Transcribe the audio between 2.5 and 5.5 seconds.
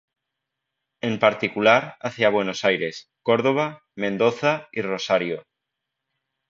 Aires, Córdoba, Mendoza y Rosario.